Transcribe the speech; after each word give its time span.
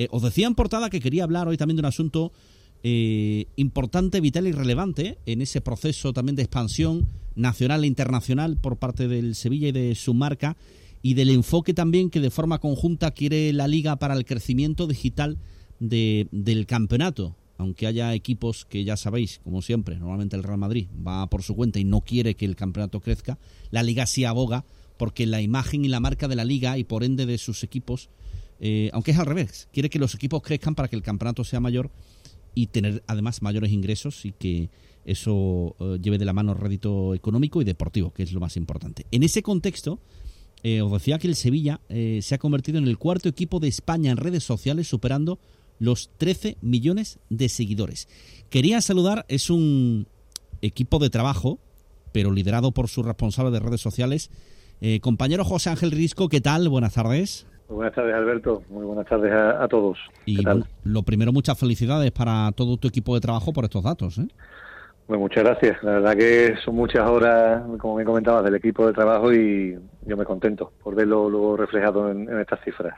Eh, 0.00 0.08
os 0.12 0.22
decía 0.22 0.46
en 0.46 0.54
portada 0.54 0.88
que 0.88 0.98
quería 0.98 1.24
hablar 1.24 1.46
hoy 1.46 1.58
también 1.58 1.76
de 1.76 1.80
un 1.80 1.92
asunto 1.92 2.32
eh, 2.82 3.44
importante, 3.56 4.22
vital 4.22 4.46
y 4.46 4.52
relevante 4.52 5.18
en 5.26 5.42
ese 5.42 5.60
proceso 5.60 6.14
también 6.14 6.36
de 6.36 6.42
expansión 6.42 7.06
nacional 7.34 7.84
e 7.84 7.86
internacional 7.86 8.56
por 8.56 8.78
parte 8.78 9.08
del 9.08 9.34
Sevilla 9.34 9.68
y 9.68 9.72
de 9.72 9.94
su 9.94 10.14
marca 10.14 10.56
y 11.02 11.12
del 11.12 11.28
enfoque 11.28 11.74
también 11.74 12.08
que 12.08 12.20
de 12.20 12.30
forma 12.30 12.60
conjunta 12.60 13.10
quiere 13.10 13.52
la 13.52 13.68
liga 13.68 13.96
para 13.96 14.14
el 14.14 14.24
crecimiento 14.24 14.86
digital 14.86 15.36
de, 15.80 16.28
del 16.32 16.64
campeonato. 16.64 17.36
Aunque 17.58 17.86
haya 17.86 18.14
equipos 18.14 18.64
que 18.64 18.84
ya 18.84 18.96
sabéis, 18.96 19.42
como 19.44 19.60
siempre, 19.60 19.98
normalmente 19.98 20.34
el 20.34 20.44
Real 20.44 20.56
Madrid 20.56 20.86
va 21.06 21.28
por 21.28 21.42
su 21.42 21.54
cuenta 21.54 21.78
y 21.78 21.84
no 21.84 22.00
quiere 22.00 22.36
que 22.36 22.46
el 22.46 22.56
campeonato 22.56 23.00
crezca, 23.00 23.38
la 23.70 23.82
liga 23.82 24.06
sí 24.06 24.24
aboga 24.24 24.64
porque 24.96 25.26
la 25.26 25.42
imagen 25.42 25.84
y 25.84 25.88
la 25.88 26.00
marca 26.00 26.26
de 26.26 26.36
la 26.36 26.46
liga 26.46 26.78
y 26.78 26.84
por 26.84 27.04
ende 27.04 27.26
de 27.26 27.36
sus 27.36 27.64
equipos, 27.64 28.08
eh, 28.60 28.90
aunque 28.92 29.12
es 29.12 29.18
al 29.18 29.26
revés, 29.26 29.68
quiere 29.72 29.88
que 29.88 29.98
los 29.98 30.14
equipos 30.14 30.42
crezcan 30.42 30.74
para 30.74 30.88
que 30.88 30.94
el 30.94 31.02
campeonato 31.02 31.44
sea 31.44 31.60
mayor 31.60 31.90
y 32.54 32.66
tener 32.66 33.02
además 33.06 33.40
mayores 33.40 33.72
ingresos 33.72 34.26
y 34.26 34.32
que 34.32 34.68
eso 35.06 35.76
eh, 35.80 35.98
lleve 36.00 36.18
de 36.18 36.26
la 36.26 36.34
mano 36.34 36.52
rédito 36.52 37.14
económico 37.14 37.62
y 37.62 37.64
deportivo, 37.64 38.12
que 38.12 38.22
es 38.22 38.32
lo 38.32 38.40
más 38.40 38.58
importante. 38.58 39.06
En 39.10 39.22
ese 39.22 39.42
contexto, 39.42 39.98
eh, 40.62 40.82
os 40.82 40.92
decía 40.92 41.18
que 41.18 41.26
el 41.26 41.36
Sevilla 41.36 41.80
se 41.88 42.34
ha 42.34 42.38
convertido 42.38 42.76
en 42.76 42.86
el 42.86 42.98
cuarto 42.98 43.30
equipo 43.30 43.60
de 43.60 43.68
España 43.68 44.10
en 44.10 44.18
redes 44.18 44.44
sociales, 44.44 44.86
superando 44.86 45.38
los 45.78 46.10
13 46.18 46.58
millones 46.60 47.18
de 47.30 47.48
seguidores. 47.48 48.08
Quería 48.50 48.82
saludar, 48.82 49.24
es 49.28 49.48
un 49.48 50.06
equipo 50.60 50.98
de 50.98 51.08
trabajo, 51.08 51.58
pero 52.12 52.30
liderado 52.30 52.72
por 52.72 52.88
su 52.88 53.02
responsable 53.02 53.50
de 53.52 53.60
redes 53.60 53.80
sociales, 53.80 54.30
compañero 55.00 55.46
José 55.46 55.70
Ángel 55.70 55.92
Risco, 55.92 56.28
¿qué 56.28 56.42
tal? 56.42 56.68
Buenas 56.68 56.92
tardes. 56.92 57.46
Buenas 57.74 57.94
tardes, 57.94 58.14
Alberto. 58.14 58.62
Muy 58.68 58.84
buenas 58.84 59.06
tardes 59.06 59.32
a, 59.32 59.66
todos. 59.68 59.98
Y 60.26 60.42
lo 60.84 61.02
primero, 61.02 61.32
muchas 61.32 61.58
felicidades 61.58 62.10
para 62.10 62.52
todo 62.52 62.76
tu 62.76 62.88
equipo 62.88 63.14
de 63.14 63.20
trabajo 63.20 63.52
por 63.52 63.64
estos 63.64 63.82
datos. 63.84 64.18
¿eh? 64.18 64.26
Pues 65.06 65.18
muchas 65.18 65.42
gracias. 65.42 65.82
La 65.82 65.92
verdad 65.92 66.16
que 66.16 66.54
son 66.64 66.76
muchas 66.76 67.08
horas, 67.08 67.62
como 67.78 67.96
me 67.96 68.04
comentabas, 68.04 68.44
del 68.44 68.54
equipo 68.54 68.86
de 68.86 68.92
trabajo 68.92 69.32
y 69.32 69.76
yo 70.06 70.16
me 70.16 70.24
contento 70.24 70.72
por 70.82 70.94
verlo 70.94 71.28
luego 71.28 71.56
reflejado 71.56 72.10
en, 72.10 72.28
estas 72.38 72.60
cifras. 72.64 72.94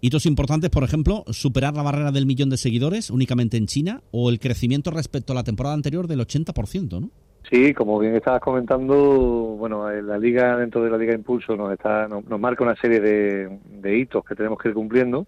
Hitos 0.00 0.26
importantes, 0.26 0.70
por 0.70 0.84
ejemplo, 0.84 1.24
superar 1.28 1.74
la 1.74 1.82
barrera 1.82 2.12
del 2.12 2.24
millón 2.24 2.50
de 2.50 2.56
seguidores 2.56 3.10
únicamente 3.10 3.56
en 3.56 3.66
China 3.66 4.00
o 4.12 4.30
el 4.30 4.38
crecimiento 4.38 4.92
respecto 4.92 5.32
a 5.32 5.36
la 5.36 5.42
temporada 5.42 5.74
anterior 5.74 6.06
del 6.06 6.20
80%, 6.20 7.00
¿no? 7.00 7.10
Sí, 7.50 7.74
como 7.74 7.98
bien 7.98 8.14
estabas 8.14 8.40
comentando, 8.40 8.96
bueno, 9.58 9.90
la 9.90 10.18
liga 10.18 10.56
dentro 10.56 10.84
de 10.84 10.90
la 10.90 10.96
liga 10.96 11.14
Impulso 11.14 11.56
nos 11.56 11.72
está 11.72 12.06
nos, 12.06 12.24
marca 12.38 12.62
una 12.62 12.76
serie 12.76 13.00
de, 13.00 13.58
de 13.64 13.98
hitos 13.98 14.24
que 14.24 14.36
tenemos 14.36 14.56
que 14.58 14.68
ir 14.68 14.74
cumpliendo 14.74 15.26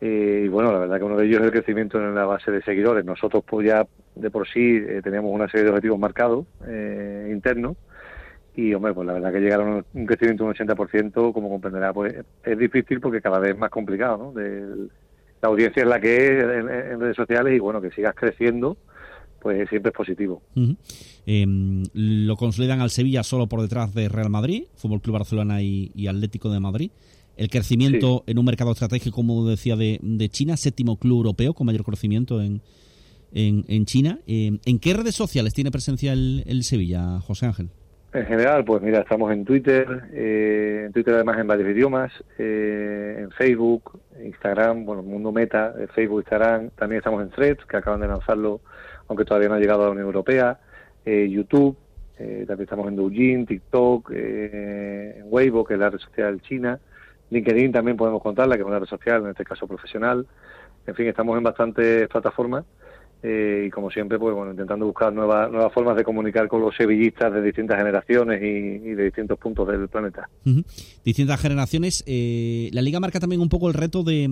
eh, 0.00 0.42
y 0.44 0.48
bueno, 0.48 0.72
la 0.72 0.78
verdad 0.78 0.98
que 0.98 1.04
uno 1.04 1.16
de 1.16 1.26
ellos 1.26 1.40
es 1.40 1.46
el 1.46 1.52
crecimiento 1.52 1.98
en 1.98 2.14
la 2.14 2.24
base 2.24 2.50
de 2.50 2.62
seguidores. 2.62 3.04
Nosotros 3.04 3.42
pues 3.46 3.66
ya 3.66 3.86
de 4.14 4.30
por 4.30 4.46
sí 4.48 4.76
eh, 4.76 5.00
teníamos 5.02 5.32
una 5.32 5.48
serie 5.48 5.64
de 5.64 5.70
objetivos 5.70 5.98
marcados 5.98 6.46
eh, 6.66 7.28
internos 7.32 7.76
y 8.54 8.74
hombre, 8.74 8.92
pues 8.92 9.06
la 9.06 9.14
verdad 9.14 9.32
que 9.32 9.40
llegar 9.40 9.60
a 9.60 9.64
un 9.64 10.06
crecimiento 10.06 10.44
de 10.44 10.50
un 10.50 10.56
80%, 10.56 11.32
como 11.32 11.48
comprenderá, 11.48 11.92
pues 11.92 12.14
es 12.42 12.58
difícil 12.58 13.00
porque 13.00 13.20
cada 13.20 13.38
vez 13.38 13.52
es 13.52 13.58
más 13.58 13.70
complicado, 13.70 14.32
¿no? 14.34 14.40
la 14.40 15.48
audiencia 15.48 15.84
es 15.84 15.88
la 15.88 16.00
que 16.00 16.16
es 16.16 16.42
en, 16.42 16.98
redes 17.00 17.14
sociales 17.14 17.54
y 17.54 17.60
bueno, 17.60 17.80
que 17.80 17.92
sigas 17.92 18.16
creciendo, 18.16 18.76
pues 19.40 19.68
siempre 19.68 19.90
es 19.90 19.96
positivo. 19.96 20.42
Em, 21.26 21.84
lo 21.94 22.36
consolidan 22.36 22.80
al 22.80 22.90
Sevilla 22.90 23.22
solo 23.22 23.46
por 23.46 23.62
detrás 23.62 23.94
de 23.94 24.08
Real 24.08 24.30
Madrid, 24.30 24.64
Fútbol 24.76 25.00
Club 25.00 25.14
Barcelona 25.14 25.62
y 25.62 26.06
Atlético 26.06 26.50
de 26.50 26.60
Madrid 26.60 26.90
el 27.38 27.48
crecimiento 27.48 28.24
en 28.26 28.38
un 28.38 28.44
mercado 28.44 28.72
estratégico, 28.72 29.16
como 29.16 29.48
decía, 29.48 29.76
de, 29.76 30.28
China, 30.28 30.56
séptimo 30.56 30.98
club 30.98 31.18
europeo 31.18 31.54
con 31.54 31.66
mayor 31.66 31.84
crecimiento 31.84 32.42
en, 32.42 32.60
en, 33.32 33.84
China. 33.86 34.18
Eh, 34.26 34.58
¿En 34.66 34.78
qué 34.80 34.92
redes 34.92 35.14
sociales 35.14 35.54
tiene 35.54 35.70
presencia 35.70 36.12
el, 36.12 36.62
Sevilla, 36.64 37.20
José 37.20 37.46
Ángel? 37.46 37.68
En 38.12 38.26
general, 38.26 38.64
pues 38.64 38.82
mira, 38.82 39.00
estamos 39.00 39.30
en 39.32 39.44
Twitter, 39.44 39.86
eh, 40.12 40.84
en 40.86 40.92
Twitter 40.92 41.14
además 41.14 41.38
en 41.38 41.46
varios 41.46 41.68
idiomas, 41.68 42.10
eh, 42.38 43.18
en 43.20 43.30
Facebook, 43.30 44.00
Instagram, 44.24 44.84
bueno, 44.84 45.02
Mundo 45.02 45.30
Meta, 45.30 45.74
Facebook, 45.94 46.20
Instagram, 46.20 46.70
también 46.70 46.98
estamos 46.98 47.22
en 47.22 47.30
Threads, 47.30 47.64
que 47.66 47.76
acaban 47.76 48.00
de 48.00 48.08
lanzarlo, 48.08 48.62
aunque 49.08 49.24
todavía 49.24 49.48
no 49.48 49.54
ha 49.54 49.58
llegado 49.58 49.82
a 49.82 49.86
la 49.86 49.90
Unión 49.92 50.06
Europea, 50.06 50.60
YouTube, 51.04 51.76
también 52.16 52.62
estamos 52.62 52.88
en 52.88 52.96
Douyin, 52.96 53.46
TikTok, 53.46 54.10
en 54.12 55.24
Weibo, 55.26 55.64
que 55.64 55.74
es 55.74 55.80
la 55.80 55.90
red 55.90 55.98
social 55.98 56.40
china, 56.42 56.78
LinkedIn 57.30 57.72
también 57.72 57.96
podemos 57.96 58.22
contarla, 58.22 58.56
que 58.56 58.62
es 58.62 58.66
una 58.66 58.78
red 58.78 58.86
social, 58.86 59.22
en 59.22 59.30
este 59.30 59.44
caso 59.44 59.66
profesional. 59.66 60.26
En 60.86 60.94
fin, 60.94 61.06
estamos 61.06 61.36
en 61.36 61.44
bastantes 61.44 62.08
plataformas 62.08 62.64
eh, 63.22 63.64
y 63.66 63.70
como 63.70 63.90
siempre, 63.90 64.16
pues 64.18 64.32
bueno, 64.34 64.52
intentando 64.52 64.86
buscar 64.86 65.12
nuevas, 65.12 65.50
nuevas 65.50 65.72
formas 65.72 65.96
de 65.96 66.04
comunicar 66.04 66.46
con 66.46 66.60
los 66.60 66.76
sevillistas 66.76 67.32
de 67.32 67.42
distintas 67.42 67.76
generaciones 67.76 68.40
y, 68.40 68.94
de 68.94 69.04
distintos 69.04 69.38
puntos 69.38 69.66
del 69.66 69.88
planeta. 69.88 70.28
Distintas 71.04 71.40
generaciones. 71.40 72.04
Eh, 72.06 72.70
la 72.72 72.80
Liga 72.80 73.00
marca 73.00 73.18
también 73.18 73.40
un 73.40 73.48
poco 73.48 73.68
el 73.68 73.74
reto 73.74 74.04
de, 74.04 74.30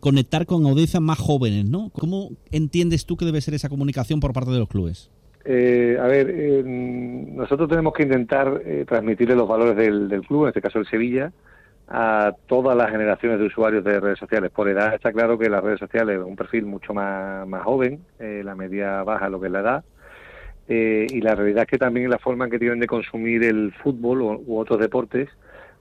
conectar 0.00 0.44
con 0.44 0.66
audiencias 0.66 1.02
más 1.02 1.18
jóvenes, 1.18 1.64
¿no? 1.64 1.90
¿Cómo 1.90 2.32
entiendes 2.50 3.06
tú 3.06 3.16
que 3.16 3.24
debe 3.24 3.40
ser 3.40 3.54
esa 3.54 3.70
comunicación 3.70 4.20
por 4.20 4.34
parte 4.34 4.50
de 4.50 4.58
los 4.58 4.68
clubes? 4.68 5.10
Eh, 5.46 5.96
a 5.98 6.06
ver, 6.06 6.64
nosotros 6.66 7.68
tenemos 7.68 7.94
que 7.94 8.02
intentar 8.02 8.60
transmitirle 8.86 9.34
los 9.34 9.48
valores 9.48 9.76
del, 9.76 10.08
del 10.08 10.20
club, 10.22 10.42
en 10.42 10.48
este 10.48 10.60
caso 10.60 10.78
el 10.78 10.86
Sevilla, 10.86 11.32
a 11.88 12.34
todas 12.46 12.76
las 12.76 12.90
generaciones 12.90 13.38
de 13.38 13.46
usuarios 13.46 13.84
de 13.84 14.00
redes 14.00 14.18
sociales. 14.18 14.50
Por 14.50 14.68
edad 14.68 14.94
está 14.94 15.12
claro 15.12 15.38
que 15.38 15.48
las 15.48 15.62
redes 15.62 15.78
sociales 15.78 16.18
es 16.18 16.24
un 16.24 16.36
perfil 16.36 16.66
mucho 16.66 16.92
más, 16.92 17.46
más 17.46 17.62
joven, 17.62 18.00
eh, 18.18 18.42
la 18.44 18.54
media 18.54 19.02
baja 19.02 19.28
lo 19.28 19.40
que 19.40 19.46
es 19.46 19.52
la 19.52 19.60
edad, 19.60 19.84
eh, 20.68 21.06
y 21.08 21.20
la 21.20 21.34
realidad 21.34 21.62
es 21.62 21.68
que 21.68 21.78
también 21.78 22.10
la 22.10 22.18
forma 22.18 22.50
que 22.50 22.58
tienen 22.58 22.80
de 22.80 22.88
consumir 22.88 23.44
el 23.44 23.72
fútbol 23.82 24.22
u, 24.22 24.58
otros 24.58 24.80
deportes, 24.80 25.28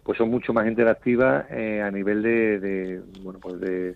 pues 0.04 0.18
son 0.18 0.30
mucho 0.30 0.54
más 0.54 0.68
interactivas 0.68 1.46
eh, 1.50 1.82
a 1.82 1.90
nivel 1.90 2.22
de, 2.22 3.02
bueno, 3.24 3.40
pues 3.40 3.60
de, 3.60 3.96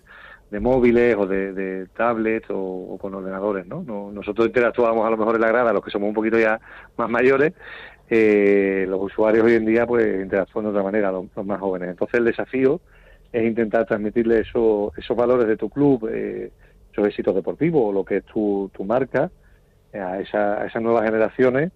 móviles 0.60 1.14
o 1.16 1.26
de, 1.28 1.86
tablets 1.96 2.48
o, 2.50 2.98
con 3.00 3.14
ordenadores, 3.14 3.68
¿no? 3.68 3.84
Nosotros 4.12 4.48
interactuamos 4.48 5.06
a 5.06 5.10
lo 5.10 5.16
mejor 5.16 5.36
en 5.36 5.42
la 5.42 5.48
grada, 5.48 5.72
los 5.72 5.84
que 5.84 5.92
somos 5.92 6.08
un 6.08 6.14
poquito 6.14 6.40
ya 6.40 6.60
más 6.96 7.08
mayores, 7.08 7.52
eh, 8.10 8.86
los 8.88 9.00
usuarios 9.02 9.44
hoy 9.44 9.54
en 9.54 9.64
día 9.64 9.86
pues 9.86 10.20
interactúan 10.20 10.64
de 10.64 10.70
otra 10.70 10.82
manera, 10.82 11.12
los, 11.12 11.26
más 11.44 11.60
jóvenes. 11.60 11.90
Entonces 11.90 12.18
el 12.18 12.24
desafío 12.24 12.80
es 13.32 13.44
intentar 13.44 13.86
transmitirle 13.86 14.40
eso, 14.40 14.92
esos 14.96 15.16
valores 15.16 15.46
de 15.46 15.56
tu 15.56 15.70
club, 15.70 16.08
eh, 16.12 16.50
esos 16.92 17.06
éxitos 17.06 17.34
deportivos 17.34 17.82
o 17.84 17.92
lo 17.92 18.04
que 18.04 18.18
es 18.18 18.24
tu, 18.24 18.68
tu 18.74 18.84
marca 18.84 19.30
a, 19.94 20.20
esa, 20.20 20.60
a 20.60 20.66
esas 20.66 20.82
nuevas 20.82 21.04
generaciones 21.04 21.70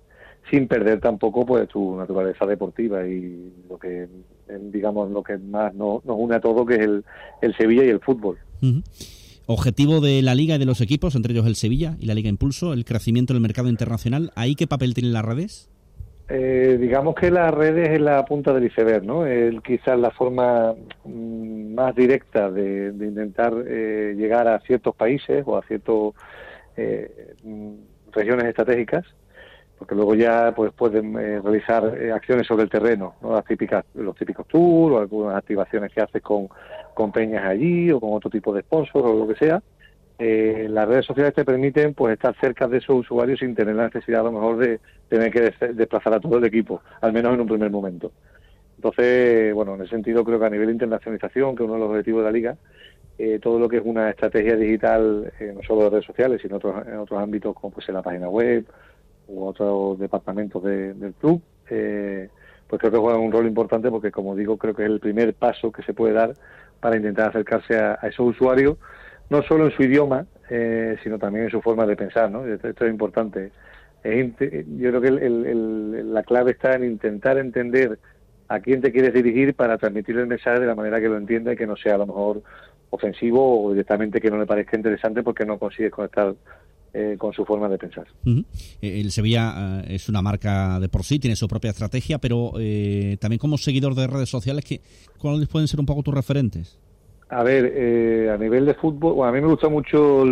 sin 0.50 0.68
perder 0.68 1.00
tampoco 1.00 1.46
pues 1.46 1.68
tu 1.68 1.96
naturaleza 1.96 2.44
deportiva 2.46 3.06
y 3.06 3.52
lo 3.68 3.78
que 3.78 4.08
digamos 4.72 5.10
lo 5.10 5.22
que 5.22 5.38
más 5.38 5.74
nos, 5.74 6.02
une 6.04 6.34
a 6.34 6.40
todo 6.40 6.66
que 6.66 6.74
es 6.74 6.80
el, 6.80 7.04
el 7.40 7.56
Sevilla 7.56 7.84
y 7.84 7.88
el 7.88 8.00
fútbol. 8.00 8.38
Objetivo 9.46 10.00
de 10.00 10.22
la 10.22 10.34
liga 10.34 10.56
y 10.56 10.58
de 10.58 10.64
los 10.64 10.80
equipos, 10.80 11.14
entre 11.14 11.32
ellos 11.32 11.46
el 11.46 11.54
Sevilla 11.54 11.96
y 12.00 12.06
la 12.06 12.14
Liga 12.14 12.28
Impulso, 12.28 12.72
el 12.72 12.84
crecimiento 12.84 13.34
del 13.34 13.42
mercado 13.42 13.68
internacional. 13.68 14.32
¿Ahí 14.36 14.54
qué 14.54 14.66
papel 14.66 14.94
tienen 14.94 15.12
las 15.12 15.24
redes? 15.24 15.70
Eh, 16.26 16.78
digamos 16.80 17.14
que 17.14 17.30
las 17.30 17.52
redes 17.52 17.90
es 17.90 18.00
la 18.00 18.24
punta 18.24 18.54
del 18.54 18.64
iceberg, 18.64 19.04
¿no? 19.04 19.26
El, 19.26 19.62
quizás 19.62 19.98
la 19.98 20.10
forma 20.10 20.74
mm, 21.04 21.74
más 21.74 21.94
directa 21.94 22.50
de, 22.50 22.88
intentar 22.88 23.52
eh, 23.66 24.14
llegar 24.16 24.48
a 24.48 24.60
ciertos 24.60 24.96
países 24.96 25.44
o 25.46 25.58
a 25.58 25.62
ciertas 25.62 26.14
eh, 26.76 27.34
mm, 27.42 27.74
regiones 28.12 28.46
estratégicas, 28.46 29.04
porque 29.78 29.94
luego 29.94 30.14
ya 30.14 30.54
pues 30.56 30.72
pueden 30.72 31.14
eh, 31.18 31.40
realizar 31.42 31.84
acciones 32.14 32.46
sobre 32.46 32.62
el 32.62 32.70
terreno, 32.70 33.16
¿no? 33.20 33.34
Las 33.34 33.44
típicas, 33.44 33.84
los 33.94 34.16
típicos 34.16 34.48
tours 34.48 34.94
o 34.94 34.98
algunas 35.00 35.36
activaciones 35.36 35.92
que 35.92 36.00
haces 36.00 36.22
con, 36.22 36.48
con 36.94 37.12
peñas 37.12 37.44
allí 37.44 37.90
o 37.90 38.00
con 38.00 38.14
otro 38.14 38.30
tipo 38.30 38.54
de 38.54 38.62
sponsors 38.62 39.04
o 39.04 39.14
lo 39.14 39.28
que 39.28 39.34
sea 39.34 39.62
eh, 40.18 40.68
las 40.70 40.86
redes 40.88 41.06
sociales 41.06 41.34
te 41.34 41.44
permiten 41.44 41.92
pues 41.94 42.12
estar 42.12 42.36
cerca 42.40 42.68
de 42.68 42.78
esos 42.78 43.00
usuarios 43.00 43.40
sin 43.40 43.54
tener 43.54 43.74
la 43.74 43.86
necesidad 43.86 44.20
a 44.20 44.24
lo 44.24 44.32
mejor 44.32 44.58
de 44.58 44.80
tener 45.08 45.32
que 45.32 45.52
desplazar 45.72 46.14
a 46.14 46.20
todo 46.20 46.38
el 46.38 46.44
equipo, 46.44 46.82
al 47.00 47.12
menos 47.12 47.34
en 47.34 47.40
un 47.40 47.48
primer 47.48 47.70
momento. 47.70 48.12
Entonces, 48.76 49.52
bueno, 49.54 49.74
en 49.74 49.82
ese 49.82 49.90
sentido 49.90 50.24
creo 50.24 50.38
que 50.38 50.46
a 50.46 50.50
nivel 50.50 50.66
de 50.66 50.74
internacionalización, 50.74 51.56
que 51.56 51.62
es 51.62 51.68
uno 51.68 51.74
de 51.74 51.80
los 51.80 51.90
objetivos 51.90 52.20
de 52.20 52.24
la 52.24 52.32
liga, 52.32 52.56
eh, 53.18 53.38
todo 53.42 53.58
lo 53.58 53.68
que 53.68 53.78
es 53.78 53.82
una 53.84 54.10
estrategia 54.10 54.56
digital, 54.56 55.32
eh, 55.40 55.52
no 55.54 55.62
solo 55.62 55.84
de 55.84 55.90
redes 55.90 56.04
sociales, 56.04 56.40
sino 56.42 56.56
otros, 56.56 56.86
en 56.86 56.98
otros 56.98 57.20
ámbitos 57.20 57.54
como 57.54 57.72
pues 57.72 57.88
en 57.88 57.94
la 57.94 58.02
página 58.02 58.28
web 58.28 58.66
u 59.26 59.44
otros 59.44 59.98
departamentos 59.98 60.62
del 60.62 61.14
club, 61.20 61.40
eh, 61.70 62.28
pues 62.68 62.80
creo 62.80 62.92
que 62.92 62.98
juegan 62.98 63.20
un 63.20 63.32
rol 63.32 63.46
importante 63.46 63.90
porque, 63.90 64.10
como 64.10 64.36
digo, 64.36 64.58
creo 64.58 64.74
que 64.74 64.82
es 64.82 64.90
el 64.90 65.00
primer 65.00 65.34
paso 65.34 65.72
que 65.72 65.82
se 65.82 65.94
puede 65.94 66.12
dar 66.12 66.34
para 66.80 66.96
intentar 66.96 67.30
acercarse 67.30 67.76
a 67.78 67.94
esos 68.02 68.28
usuarios 68.28 68.76
no 69.30 69.42
solo 69.42 69.66
en 69.66 69.72
su 69.72 69.82
idioma, 69.82 70.26
eh, 70.50 70.96
sino 71.02 71.18
también 71.18 71.46
en 71.46 71.50
su 71.50 71.60
forma 71.60 71.86
de 71.86 71.96
pensar, 71.96 72.30
¿no? 72.30 72.46
Esto, 72.46 72.68
es 72.68 72.90
importante. 72.90 73.50
yo 74.04 74.90
creo 74.90 75.00
que 75.00 75.10
la 75.10 76.22
clave 76.22 76.52
está 76.52 76.74
en 76.74 76.84
intentar 76.84 77.38
entender 77.38 77.98
a 78.48 78.60
quién 78.60 78.80
te 78.80 78.92
quieres 78.92 79.14
dirigir 79.14 79.54
para 79.54 79.78
transmitir 79.78 80.18
el 80.18 80.26
mensaje 80.26 80.60
de 80.60 80.66
la 80.66 80.74
manera 80.74 81.00
que 81.00 81.08
lo 81.08 81.16
entienda 81.16 81.52
y 81.52 81.56
que 81.56 81.66
no 81.66 81.76
sea 81.76 81.94
a 81.94 81.98
lo 81.98 82.06
mejor 82.06 82.42
ofensivo 82.90 83.64
o 83.64 83.70
directamente 83.70 84.20
que 84.20 84.30
no 84.30 84.38
le 84.38 84.46
parezca 84.46 84.76
interesante 84.76 85.22
porque 85.22 85.44
no 85.44 85.58
consigues 85.58 85.90
conectar 85.90 86.34
eh, 86.92 87.16
con 87.18 87.32
su 87.32 87.44
forma 87.44 87.68
de 87.68 87.76
pensar. 87.76 88.06
Eh, 88.24 88.44
el 89.00 89.10
Sevilla 89.10 89.82
eh, 89.82 89.96
es 89.96 90.08
una 90.08 90.22
marca 90.22 90.78
de 90.78 90.88
por 90.88 91.02
sí, 91.02 91.18
tiene 91.18 91.34
su 91.34 91.48
propia 91.48 91.70
estrategia, 91.70 92.18
pero 92.18 92.52
también 93.18 93.38
como 93.38 93.58
seguidor 93.58 93.96
de 93.96 94.06
redes 94.06 94.28
sociales, 94.28 94.64
¿cuáles 95.18 95.48
pueden 95.48 95.66
ser 95.66 95.80
un 95.80 95.86
poco 95.86 96.04
tus 96.04 96.14
referentes? 96.14 96.78
A 97.30 97.42
ver, 97.42 98.28
a 98.30 98.36
nivel 98.36 98.66
de 98.66 98.74
fútbol, 98.74 99.26
a 99.26 99.32
mí 99.32 99.40
me 99.40 99.48
gusta 99.48 99.68
mucho 99.68 100.24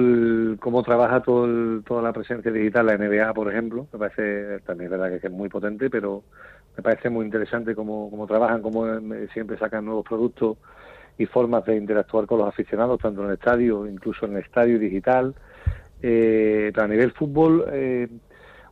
cómo 0.60 0.82
trabaja 0.82 1.20
todo 1.22 1.80
toda 1.82 2.02
la 2.02 2.12
presencia 2.12 2.52
digital, 2.52 2.86
la 2.86 2.96
NBA, 2.96 3.32
por 3.32 3.50
ejemplo. 3.50 3.86
Me 3.92 3.98
parece, 3.98 4.60
también 4.60 4.92
es 4.92 4.98
verdad 4.98 5.20
que 5.20 5.26
es 5.26 5.32
muy 5.32 5.48
potente, 5.48 5.90
pero 5.90 6.22
me 6.76 6.82
parece 6.82 7.10
muy 7.10 7.24
interesante 7.24 7.74
cómo, 7.74 8.10
cómo 8.10 8.26
trabajan, 8.26 8.62
cómo 8.62 8.86
siempre 9.32 9.58
sacan 9.58 9.84
nuevos 9.84 10.04
productos 10.06 10.58
y 11.18 11.26
formas 11.26 11.64
de 11.64 11.76
interactuar 11.76 12.26
con 12.26 12.38
los 12.38 12.48
aficionados, 12.48 13.00
tanto 13.00 13.22
en 13.22 13.28
el 13.28 13.34
estadio, 13.34 13.86
incluso 13.86 14.26
en 14.26 14.36
el 14.36 14.42
estadio 14.42 14.78
digital. 14.78 15.34
Eh, 16.02 16.72
a 16.74 16.86
nivel 16.86 17.12
fútbol, 17.12 17.64
eh, 17.70 18.08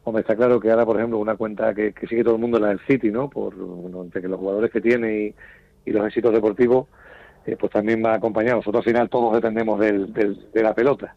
hombre, 0.05 0.23
está 0.23 0.35
claro 0.35 0.59
que 0.59 0.71
ahora, 0.71 0.87
por 0.87 0.97
ejemplo, 0.97 1.19
una 1.19 1.37
cuenta 1.37 1.75
que, 1.75 1.95
sigue 2.09 2.25
todo 2.25 2.35
el 2.35 2.41
mundo 2.41 2.57
es 2.57 2.63
la 2.63 2.69
del 2.71 2.81
City, 2.87 3.11
¿no? 3.11 3.29
Por, 3.29 3.55
entre 4.03 4.23
que 4.23 4.29
los 4.29 4.39
jugadores 4.39 4.71
que 4.71 4.81
tiene 4.81 5.35
y, 5.85 5.91
los 5.93 6.07
éxitos 6.07 6.33
deportivos, 6.33 6.87
eh, 7.47 7.57
pues 7.59 7.73
también 7.73 8.05
va 8.05 8.15
acompañado. 8.15 8.57
Nosotros 8.59 8.81
al 8.87 8.93
final 8.93 9.09
todos 9.09 9.35
dependemos 9.35 9.79
del, 9.81 10.13
de 10.13 10.63
la 10.63 10.75
pelota. 10.75 11.15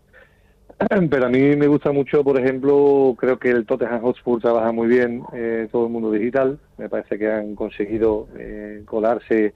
Pero 1.10 1.26
a 1.26 1.30
mí 1.30 1.56
me 1.56 1.68
gusta 1.68 1.92
mucho, 1.92 2.24
por 2.24 2.40
ejemplo, 2.40 3.16
creo 3.18 3.38
que 3.38 3.50
el 3.50 3.66
Tottenham 3.66 4.02
Hotspur 4.02 4.42
trabaja 4.42 4.72
muy 4.72 4.88
bien 4.88 5.24
eh, 5.34 5.68
todo 5.72 5.86
el 5.86 5.92
mundo 5.92 6.12
digital. 6.12 6.60
Me 6.78 6.90
parece 6.90 7.18
que 7.18 7.32
han 7.32 7.56
conseguido 7.56 8.28
eh, 8.38 8.84
colarse 8.86 9.54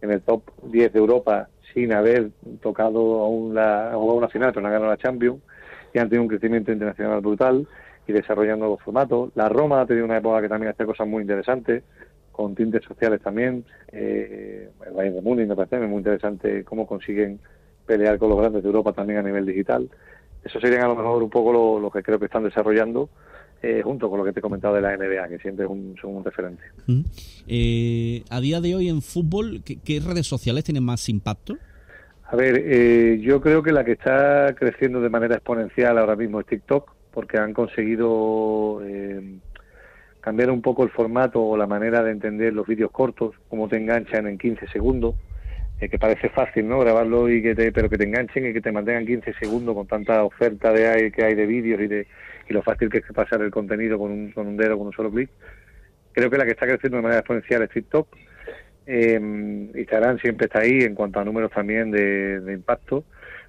en 0.00 0.10
el 0.10 0.22
top 0.22 0.42
10 0.64 0.92
de 0.92 0.98
Europa 0.98 1.48
sin 1.74 1.92
haber 1.92 2.30
tocado 2.62 3.20
aún 3.20 3.54
la, 3.54 3.92
jugado 3.94 4.18
una 4.18 4.28
final, 4.28 4.50
pero 4.50 4.62
no 4.62 4.68
han 4.68 4.74
ganado 4.74 4.90
la 4.90 4.96
Champions 4.96 5.40
y 5.92 5.98
han 5.98 6.08
tenido 6.08 6.22
un 6.22 6.28
crecimiento 6.28 6.72
internacional 6.72 7.20
brutal 7.20 7.66
y 8.06 8.12
desarrollando 8.12 8.66
nuevos 8.66 8.82
formatos. 8.82 9.30
La 9.34 9.48
Roma 9.48 9.80
ha 9.80 9.86
tenido 9.86 10.04
una 10.04 10.18
época 10.18 10.40
que 10.40 10.48
también 10.48 10.72
hace 10.72 10.84
cosas 10.84 11.06
muy 11.06 11.22
interesantes, 11.22 11.82
con 12.32 12.54
tintes 12.54 12.84
sociales 12.84 13.20
también. 13.20 13.64
Eh, 13.92 14.49
el 14.90 14.96
Bayern 14.96 15.16
de 15.16 15.22
Múnich 15.22 15.48
me 15.48 15.56
parece 15.56 15.78
muy 15.78 15.98
interesante 15.98 16.64
cómo 16.64 16.86
consiguen 16.86 17.40
pelear 17.86 18.18
con 18.18 18.28
los 18.28 18.38
grandes 18.38 18.62
de 18.62 18.68
Europa 18.68 18.92
también 18.92 19.18
a 19.18 19.22
nivel 19.22 19.46
digital. 19.46 19.88
Eso 20.44 20.60
serían 20.60 20.82
a 20.82 20.88
lo 20.88 20.96
mejor 20.96 21.22
un 21.22 21.30
poco 21.30 21.78
lo, 21.78 21.90
que 21.90 22.02
creo 22.02 22.18
que 22.18 22.26
están 22.26 22.44
desarrollando. 22.44 23.08
Eh, 23.62 23.82
junto 23.84 24.08
con 24.08 24.18
lo 24.18 24.24
que 24.24 24.32
te 24.32 24.38
he 24.38 24.42
comentado 24.42 24.74
de 24.74 24.80
la 24.80 24.96
NBA, 24.96 25.28
que 25.28 25.38
siempre 25.38 25.66
es 25.66 25.70
un, 25.70 25.94
son 26.00 26.16
un 26.16 26.24
referente. 26.24 26.62
Eh, 27.46 28.24
a 28.30 28.40
día 28.40 28.58
de 28.58 28.74
hoy 28.74 28.88
en 28.88 29.02
fútbol, 29.02 29.62
¿qué, 29.62 30.00
redes 30.00 30.26
sociales 30.26 30.64
tienen 30.64 30.82
más 30.82 31.06
impacto? 31.10 31.58
A 32.24 32.36
ver, 32.36 32.58
eh, 32.64 33.20
yo 33.20 33.42
creo 33.42 33.62
que 33.62 33.72
la 33.72 33.84
que 33.84 33.92
está 33.92 34.54
creciendo 34.54 35.02
de 35.02 35.10
manera 35.10 35.34
exponencial 35.34 35.98
ahora 35.98 36.16
mismo 36.16 36.40
es 36.40 36.46
TikTok, 36.46 36.90
porque 37.10 37.36
han 37.36 37.52
conseguido 37.52 38.80
eh, 38.82 39.20
cambiar 40.20 40.50
un 40.50 40.62
poco 40.62 40.84
el 40.84 40.90
formato 40.90 41.42
o 41.42 41.56
la 41.56 41.66
manera 41.66 42.02
de 42.02 42.12
entender 42.12 42.52
los 42.52 42.66
vídeos 42.66 42.90
cortos, 42.90 43.34
cómo 43.48 43.68
te 43.68 43.76
enganchan 43.76 44.26
en 44.26 44.38
15 44.38 44.66
segundos, 44.68 45.14
eh, 45.80 45.88
que 45.88 45.98
parece 45.98 46.28
fácil, 46.28 46.68
¿no? 46.68 46.78
Grabarlo 46.80 47.28
y 47.28 47.42
que 47.42 47.54
te, 47.54 47.72
pero 47.72 47.88
que 47.88 47.98
te 47.98 48.04
enganchen 48.04 48.46
y 48.46 48.52
que 48.52 48.60
te 48.60 48.72
mantengan 48.72 49.06
15 49.06 49.34
segundos 49.34 49.74
con 49.74 49.86
tanta 49.86 50.24
oferta 50.24 50.72
de 50.72 51.10
que 51.10 51.24
hay 51.24 51.34
de 51.34 51.46
vídeos 51.46 51.80
y 51.80 51.86
de 51.86 52.06
y 52.48 52.52
lo 52.52 52.62
fácil 52.62 52.90
que 52.90 52.98
es 52.98 53.04
pasar 53.14 53.42
el 53.42 53.50
contenido 53.50 53.98
con 53.98 54.10
un, 54.10 54.32
con 54.32 54.48
un 54.48 54.56
dedo, 54.56 54.76
con 54.76 54.88
un 54.88 54.92
solo 54.92 55.10
clic. 55.10 55.30
Creo 56.12 56.28
que 56.28 56.36
la 56.36 56.44
que 56.44 56.50
está 56.50 56.66
creciendo 56.66 56.96
de 56.96 57.02
manera 57.04 57.20
exponencial 57.20 57.62
es 57.62 57.70
TikTok 57.70 58.08
eh, 58.92 59.20
Instagram 59.74 60.18
siempre 60.18 60.46
está 60.46 60.60
ahí 60.60 60.80
en 60.80 60.96
cuanto 60.96 61.20
a 61.20 61.24
números 61.24 61.52
también 61.52 61.92
de, 61.92 62.42
impacto, 62.52 63.04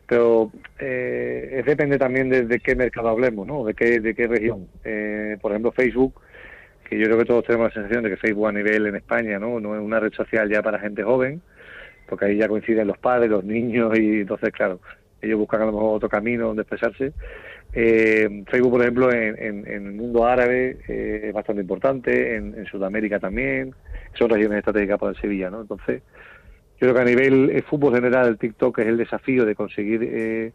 pero 0.06 0.52
eh, 0.78 1.64
depende 1.66 1.98
también 1.98 2.30
de, 2.30 2.60
qué 2.60 2.76
mercado 2.76 3.10
hablemos, 3.10 3.48
¿no? 3.48 3.66
De 3.66 3.74
qué, 3.74 4.00
de 4.00 4.14
qué 4.14 4.28
región. 4.28 4.68
Eh, 4.84 5.38
por 5.42 5.52
ejemplo, 5.52 5.72
Facebook, 5.72 6.22
que 6.92 7.00
yo 7.00 7.06
creo 7.06 7.20
que 7.20 7.26
todos 7.26 7.46
tenemos 7.46 7.70
la 7.70 7.74
sensación 7.74 8.04
de 8.04 8.10
que 8.10 8.18
Facebook 8.18 8.50
a 8.50 8.52
nivel 8.52 8.86
en 8.86 8.98
España, 8.98 9.40
¿no? 9.40 9.62
No 9.62 9.76
es 9.76 9.82
una 9.82 10.02
red 10.02 10.12
social 10.12 10.50
ya 10.50 10.62
para 10.62 10.78
gente 10.78 11.04
joven, 11.04 11.42
porque 12.06 12.26
ahí 12.26 12.36
ya 12.36 12.50
coinciden 12.50 12.86
los 12.86 12.98
padres, 12.98 13.30
los 13.30 13.46
niños, 13.46 13.98
y 13.98 14.20
entonces, 14.20 14.52
claro, 14.52 14.82
ellos 15.22 15.40
buscan 15.40 15.62
a 15.62 15.66
lo 15.68 15.72
mejor 15.72 15.96
otro 15.96 16.10
camino 16.10 16.48
donde 16.48 16.64
expresarse. 16.64 17.14
Eh, 17.72 18.44
Facebook, 18.46 18.72
por 18.72 18.82
ejemplo, 18.82 19.10
en, 19.14 19.66
el 19.66 19.94
mundo 19.94 20.26
árabe 20.26 20.80
eh, 20.90 21.28
es 21.28 21.34
bastante 21.34 21.62
importante, 21.62 22.36
en, 22.36 22.66
Sudamérica 22.66 23.20
también, 23.20 23.74
son 24.16 24.30
regiones 24.30 24.58
estratégicas 24.58 25.00
para 25.00 25.14
Sevilla, 25.14 25.50
¿no? 25.50 25.62
Entonces, 25.62 26.02
yo 26.82 26.88
creo 26.90 26.94
que 26.94 27.00
a 27.00 27.06
nivel 27.06 27.52
eh, 27.52 27.62
fútbol 27.62 27.96
general, 27.96 28.28
el 28.28 28.38
TikTok 28.38 28.80
es 28.80 28.88
el 28.88 28.98
desafío 28.98 29.46
de 29.46 29.56
conseguir 29.56 30.04
eh, 30.04 30.52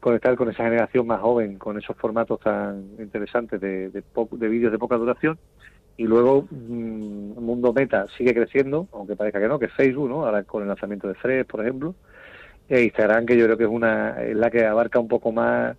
conectar 0.00 0.34
con 0.34 0.50
esa 0.50 0.64
generación 0.64 1.06
más 1.06 1.20
joven, 1.20 1.58
con 1.58 1.78
esos 1.78 1.96
formatos 1.96 2.40
tan 2.40 2.84
interesantes 2.98 3.60
de, 3.60 3.90
de, 3.90 4.48
vídeos 4.48 4.72
de 4.72 4.78
poca 4.78 4.96
duración. 4.96 5.38
Y 5.96 6.04
luego, 6.04 6.46
mm, 6.50 7.32
el 7.36 7.42
mundo 7.42 7.72
meta 7.72 8.06
sigue 8.16 8.34
creciendo, 8.34 8.88
aunque 8.92 9.16
parezca 9.16 9.38
que 9.38 9.48
no, 9.48 9.58
que 9.58 9.66
es 9.66 9.72
Facebook, 9.74 10.08
¿no? 10.08 10.24
Ahora 10.24 10.42
con 10.44 10.62
el 10.62 10.68
lanzamiento 10.68 11.06
de 11.06 11.14
Fred, 11.14 11.46
por 11.46 11.60
ejemplo. 11.60 11.94
E 12.68 12.84
Instagram, 12.84 13.26
que 13.26 13.36
yo 13.36 13.44
creo 13.46 13.58
que 13.58 13.64
es 13.64 13.70
una 13.70 14.22
es 14.22 14.36
la 14.36 14.50
que 14.50 14.64
abarca 14.64 15.00
un 15.00 15.08
poco 15.08 15.32
más 15.32 15.76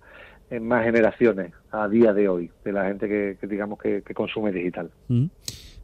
en 0.50 0.68
más 0.68 0.84
generaciones 0.84 1.54
a 1.72 1.88
día 1.88 2.14
de 2.14 2.28
hoy 2.28 2.52
de 2.66 2.74
la 2.74 2.86
gente 2.86 3.08
que, 3.08 3.48
digamos 3.48 3.80
que, 3.80 4.04
consume 4.14 4.52
digital. 4.52 4.92
Mm. 5.08 5.26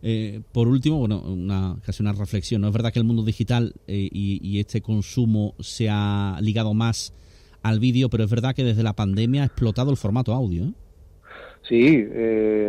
Eh, 0.03 0.41
por 0.51 0.67
último, 0.67 0.99
bueno, 0.99 1.21
una, 1.21 1.77
casi 1.85 2.03
una 2.03 2.11
reflexión. 2.11 2.61
¿No 2.61 2.67
es 2.67 2.73
verdad 2.73 2.91
que 2.91 2.99
el 2.99 3.05
mundo 3.05 3.23
digital 3.23 3.73
eh, 3.87 4.09
y, 4.11 4.59
este 4.59 4.81
consumo 4.81 5.55
se 5.59 5.87
ha 5.89 6.37
ligado 6.41 6.73
más 6.73 7.13
al 7.67 7.79
vídeo, 7.79 8.09
pero 8.09 8.23
es 8.23 8.29
verdad 8.29 8.55
que 8.55 8.63
desde 8.63 8.83
la 8.83 8.93
pandemia 8.93 9.43
ha 9.43 9.45
explotado 9.45 9.91
el 9.91 9.97
formato 9.97 10.33
audio? 10.33 10.63
¿eh? 10.63 10.71
Sí, 11.67 11.97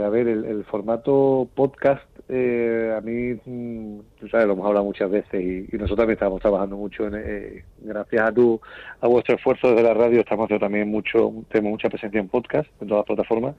a 0.04 0.08
ver, 0.08 0.26
el, 0.28 0.64
formato 0.64 1.48
podcast 1.54 2.02
eh, 2.30 2.94
a 2.94 3.00
mí, 3.00 3.40
mm, 3.44 4.00
tú 4.20 4.28
sabes, 4.28 4.46
lo 4.46 4.52
hemos 4.52 4.66
hablado 4.66 4.84
muchas 4.84 5.10
veces 5.10 5.42
y, 5.42 5.76
nosotros 5.76 5.96
también 5.96 6.16
estamos 6.16 6.40
trabajando 6.40 6.76
mucho 6.76 7.06
en, 7.06 7.14
eh, 7.16 7.64
gracias 7.78 8.28
a 8.28 8.32
tu, 8.32 8.60
a 9.00 9.08
vuestro 9.08 9.36
esfuerzo 9.36 9.70
desde 9.70 9.82
la 9.82 9.94
radio, 9.94 10.20
estamos 10.20 10.44
haciendo 10.44 10.66
también 10.66 10.88
mucho, 10.88 11.32
tenemos 11.50 11.70
mucha 11.72 11.88
presencia 11.88 12.20
en 12.20 12.28
podcast, 12.28 12.68
en 12.82 12.88
todas 12.88 13.00
las 13.00 13.06
plataformas. 13.06 13.56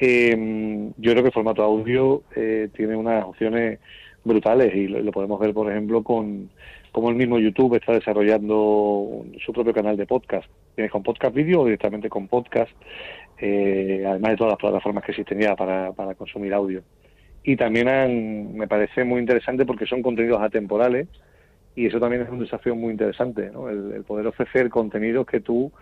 Eh, 0.00 0.90
yo 0.96 1.10
creo 1.12 1.22
que 1.22 1.28
el 1.28 1.34
formato 1.34 1.62
audio 1.62 2.22
eh, 2.34 2.68
tiene 2.74 2.96
unas 2.96 3.24
opciones 3.24 3.78
brutales 4.24 4.74
y 4.74 4.86
lo, 4.86 5.12
podemos 5.12 5.38
ver, 5.38 5.52
por 5.52 5.70
ejemplo, 5.70 6.02
con 6.02 6.50
cómo 6.92 7.10
el 7.10 7.16
mismo 7.16 7.38
YouTube 7.38 7.74
está 7.74 7.92
desarrollando 7.92 9.24
su 9.44 9.52
propio 9.52 9.74
canal 9.74 9.96
de 9.96 10.06
podcast. 10.06 10.48
Tienes 10.78 10.92
con 10.92 11.02
podcast 11.02 11.34
vídeo 11.34 11.62
o 11.62 11.64
directamente 11.64 12.08
con 12.08 12.28
podcast, 12.28 12.70
eh, 13.36 14.04
además 14.06 14.30
de 14.30 14.36
todas 14.36 14.52
las 14.52 14.60
plataformas 14.60 15.02
que 15.02 15.10
existen 15.10 15.40
ya 15.40 15.56
para, 15.56 15.90
para 15.90 16.14
consumir 16.14 16.54
audio 16.54 16.84
y 17.42 17.56
también 17.56 18.56
me 18.56 18.68
parece 18.68 19.04
muy 19.04 19.20
interesante 19.20 19.64
porque 19.64 19.86
son 19.86 20.02
contenidos 20.02 20.40
atemporales 20.42 21.08
y 21.74 21.86
eso 21.86 21.98
también 21.98 22.22
es 22.22 22.28
un 22.28 22.40
desafío 22.40 22.76
muy 22.76 22.92
interesante, 22.92 23.50
¿no? 23.50 23.70
el, 23.70 24.04
poder 24.04 24.26
ofrecer 24.26 24.68
contenidos 24.68 25.26
que 25.26 25.40
tú 25.40 25.72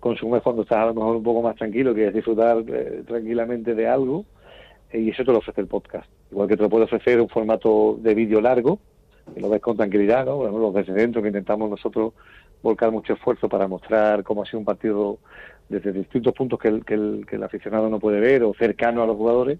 consumes 0.00 0.42
cuando 0.42 0.62
estás 0.62 0.78
a 0.78 0.86
lo 0.86 0.94
mejor 0.94 1.16
un 1.16 1.22
poco 1.22 1.40
más 1.40 1.56
tranquilo, 1.56 1.94
quieres 1.94 2.14
disfrutar 2.14 2.58
eh, 2.68 3.02
tranquilamente 3.06 3.74
de 3.74 3.88
algo 3.88 4.26
eh, 4.92 5.00
y 5.00 5.10
eso 5.10 5.24
te 5.24 5.32
lo 5.32 5.38
ofrece 5.38 5.62
el 5.62 5.66
podcast. 5.66 6.08
Igual 6.30 6.46
que 6.46 6.56
te 6.56 6.62
lo 6.62 6.68
puede 6.68 6.84
ofrecer 6.84 7.20
un 7.20 7.28
formato 7.28 7.98
de 8.00 8.14
vídeo 8.14 8.40
largo, 8.40 8.78
lo 9.36 9.48
ves 9.48 9.60
con 9.60 9.76
tranquilidad, 9.76 10.26
¿no? 10.26 10.36
Bueno, 10.36 10.58
los 10.58 10.74
desde 10.74 10.92
dentro 10.92 11.22
que 11.22 11.28
intentamos 11.28 11.70
nosotros 11.70 12.12
volcar 12.62 12.90
mucho 12.90 13.12
esfuerzo 13.14 13.48
para 13.48 13.68
mostrar 13.68 14.22
cómo 14.24 14.42
ha 14.42 14.46
sido 14.46 14.58
un 14.60 14.64
partido 14.64 15.18
desde 15.68 15.92
distintos 15.92 16.34
puntos 16.34 16.58
que 16.58 16.68
el, 16.68 16.84
que 16.84 16.94
el, 16.94 17.26
el 17.30 17.42
aficionado 17.42 17.88
no 17.88 17.98
puede 17.98 18.20
ver 18.20 18.42
o 18.42 18.54
cercano 18.54 19.02
a 19.02 19.06
los 19.06 19.16
jugadores 19.16 19.58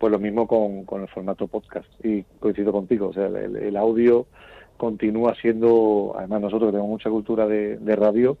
pues 0.00 0.10
lo 0.10 0.18
mismo 0.18 0.48
con, 0.48 0.86
con 0.86 1.02
el 1.02 1.08
formato 1.08 1.46
podcast. 1.46 1.86
Y 2.02 2.22
coincido 2.40 2.72
contigo, 2.72 3.08
o 3.08 3.12
sea, 3.12 3.26
el, 3.26 3.76
audio 3.76 4.26
continúa 4.78 5.34
siendo, 5.34 6.14
además 6.16 6.40
nosotros 6.40 6.68
que 6.68 6.72
tenemos 6.72 6.88
mucha 6.88 7.10
cultura 7.10 7.46
de, 7.46 7.96
radio, 7.96 8.38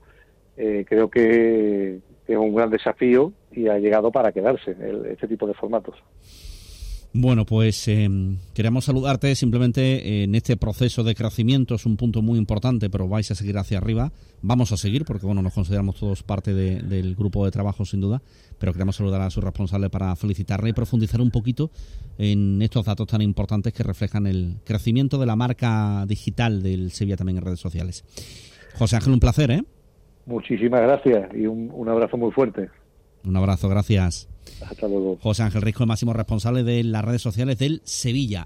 eh, 0.56 0.86
creo 0.88 1.10
que 1.10 2.00
es 2.26 2.36
un 2.36 2.54
gran 2.54 2.70
desafío 2.70 3.34
y 3.52 3.68
ha 3.68 3.78
llegado 3.78 4.10
para 4.10 4.32
quedarse 4.32 4.74
este 5.10 5.28
tipo 5.28 5.46
de 5.46 5.52
formatos. 5.52 5.96
Bueno, 7.12 7.44
pues 7.44 7.88
eh, 7.88 8.08
queremos 8.54 8.84
saludarte 8.84 9.34
simplemente 9.34 10.22
en 10.22 10.36
este 10.36 10.56
proceso 10.56 11.02
de 11.02 11.16
crecimiento, 11.16 11.74
es 11.74 11.84
un 11.84 11.96
punto 11.96 12.22
muy 12.22 12.38
importante, 12.38 12.88
pero 12.88 13.08
vais 13.08 13.28
a 13.32 13.34
seguir 13.34 13.58
hacia 13.58 13.78
arriba. 13.78 14.12
Vamos 14.42 14.70
a 14.70 14.76
seguir 14.76 15.04
porque 15.04 15.26
bueno, 15.26 15.42
nos 15.42 15.52
consideramos 15.52 15.96
todos 15.96 16.22
parte 16.22 16.54
del 16.54 17.16
grupo 17.16 17.44
de 17.44 17.50
trabajo 17.50 17.84
sin 17.84 18.00
duda, 18.00 18.22
pero 18.60 18.72
queremos 18.72 18.94
saludar 18.94 19.22
a 19.22 19.30
su 19.30 19.40
responsable 19.40 19.90
para 19.90 20.14
felicitarle 20.14 20.70
y 20.70 20.72
profundizar 20.72 21.20
un 21.20 21.32
poquito 21.32 21.72
en 22.16 22.62
estos 22.62 22.86
datos 22.86 23.08
tan 23.08 23.22
importantes 23.22 23.72
que 23.72 23.82
reflejan 23.82 24.28
el 24.28 24.58
crecimiento 24.64 25.18
de 25.18 25.26
la 25.26 25.34
marca 25.34 26.06
digital 26.06 26.62
del 26.62 26.92
Sevilla 26.92 27.16
también 27.16 27.38
en 27.38 27.44
redes 27.44 27.60
sociales. 27.60 28.04
José 28.78 28.96
Ángel, 28.96 29.14
un 29.14 29.20
placer, 29.20 29.50
¿eh? 29.50 29.64
Muchísimas 30.26 30.82
gracias 30.82 31.34
y 31.34 31.46
un, 31.46 31.72
un 31.74 31.88
abrazo 31.88 32.16
muy 32.16 32.30
fuerte. 32.30 32.68
Un 33.24 33.36
abrazo, 33.36 33.68
gracias. 33.68 34.29
Hasta 34.60 34.88
luego. 34.88 35.18
José 35.22 35.42
Ángel 35.42 35.62
Risco, 35.62 35.82
el 35.82 35.88
máximo 35.88 36.12
responsable 36.12 36.62
de 36.62 36.84
las 36.84 37.04
redes 37.04 37.22
sociales 37.22 37.58
del 37.58 37.82
Sevilla. 37.84 38.38